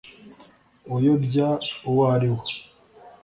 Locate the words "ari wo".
2.15-2.41